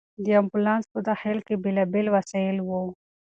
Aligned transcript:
د 0.25 0.25
امبولانس 0.41 0.85
په 0.93 0.99
داخل 1.09 1.37
کې 1.47 1.61
بېلابېل 1.63 2.07
وسایل 2.15 2.57
وو. 2.67 2.81